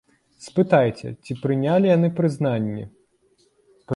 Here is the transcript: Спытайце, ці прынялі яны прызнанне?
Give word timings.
Спытайце, 0.45 1.07
ці 1.27 1.35
прынялі 1.43 1.91
яны 1.97 2.09
прызнанне? 2.19 2.83